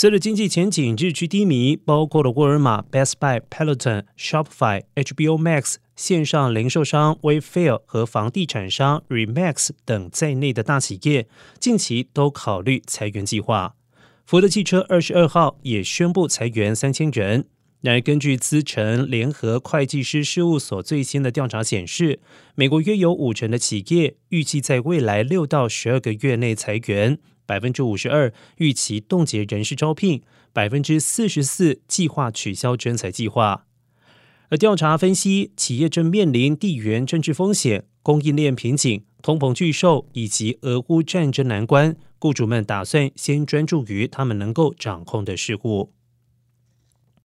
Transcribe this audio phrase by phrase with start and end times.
[0.00, 11.26] 随着经济前景日趋低迷，包括了沃尔玛、Best Buy、Peloton、Shopify、HBO Max、线上零售商 Wayfair 和房地产商 Remax 等在内的大企业，
[11.58, 13.74] 近期都考虑裁员计划。
[14.24, 17.46] 福特汽车二十二号也宣布裁员三千人。
[17.80, 22.18] 然而，根据资诚联合会计师事务所最新的调查显示，
[22.56, 30.22] 美国约有五成的企业预计在未来六到十二个月内裁员，百分之五十二预期冻结人事招聘，
[30.52, 33.64] 百分之四十四计划取消征才计划。
[34.48, 45.92] 而调查分析，企业正面临地缘政治风险、供应链瓶颈、通膨巨兽以及俄乌战争难关，雇主们打算先专注于他们能够掌控的事物。